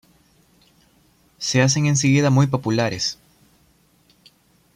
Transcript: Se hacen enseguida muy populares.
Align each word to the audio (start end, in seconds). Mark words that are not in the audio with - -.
Se 1.37 1.61
hacen 1.61 1.85
enseguida 1.85 2.31
muy 2.31 2.47
populares. 2.47 3.19